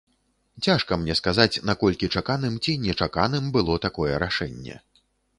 Цяжка 0.67 0.95
мне 1.01 1.15
сказаць, 1.19 1.59
наколькі 1.69 2.09
чаканым 2.19 2.55
ці 2.63 2.73
нечаканым 2.85 3.51
было 3.59 3.75
такое 3.83 4.13
рашэнне. 4.23 4.79